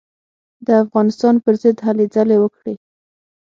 د 0.65 0.67
افغانستان 0.83 1.35
پر 1.43 1.53
ضد 1.61 1.77
هلې 1.87 2.05
ځلې 2.15 2.37
وکړې. 2.39 2.75